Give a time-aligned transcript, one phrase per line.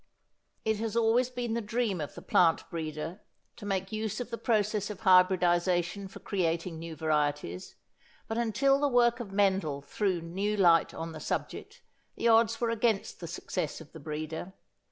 [0.65, 3.21] It has always been the dream of the plant breeder
[3.55, 7.75] to make use of the process of hybridisation for creating new varieties,
[8.27, 11.83] but until the work of Mendel threw new light on the subject
[12.15, 14.53] the odds were against the success of the breeder.